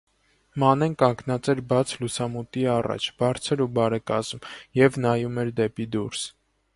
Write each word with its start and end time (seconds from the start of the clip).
Մանեն 0.61 0.93
կանգնած 1.01 1.49
էր 1.53 1.59
բաց 1.73 1.91
լուսամուտի 2.03 2.63
առաջ, 2.77 3.07
բարձր 3.23 3.61
ու 3.65 3.69
բարեկազմ, 3.75 4.41
և 4.81 4.97
նայում 5.05 5.39
էր 5.45 5.53
դեպի 5.61 5.87
դուրս: 5.97 6.25